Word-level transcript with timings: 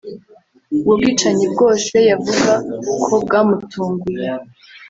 ubwo 0.75 0.91
bwicanyi 0.99 1.45
bwo 1.53 1.67
se 1.87 1.99
yavuga 2.11 2.53
ko 3.03 3.13
bwamutunguye 3.23 4.27